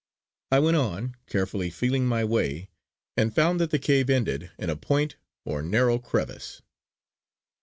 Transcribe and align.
I 0.51 0.57
went 0.57 0.77
on, 0.77 1.15
carefully 1.27 1.69
feeling 1.69 2.07
my 2.07 2.23
way, 2.25 2.71
and 3.15 3.35
found 3.35 3.59
that 3.59 3.69
the 3.69 3.77
cave 3.77 4.09
ended 4.09 4.49
in 4.57 4.71
a 4.71 4.75
point 4.75 5.15
or 5.45 5.61
narrow 5.61 5.99
crevice. 5.99 6.63